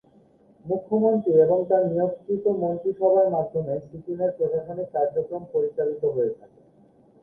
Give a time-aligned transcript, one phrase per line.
[0.65, 6.59] মুখ্যমন্ত্রী এবং তার নিয়োগকৃত মন্ত্রিসভার মাধ্যমে সিকিমের প্রশাসনিক কার্যক্রম পরিচালিত হয়ে থাকে।